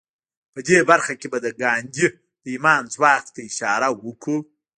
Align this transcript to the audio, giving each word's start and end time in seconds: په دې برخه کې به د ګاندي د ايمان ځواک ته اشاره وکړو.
په 0.53 0.59
دې 0.67 0.79
برخه 0.89 1.13
کې 1.19 1.27
به 1.31 1.37
د 1.45 1.47
ګاندي 1.61 2.05
د 2.43 2.45
ايمان 2.53 2.81
ځواک 2.93 3.25
ته 3.33 3.39
اشاره 3.49 3.87
وکړو. 4.05 4.37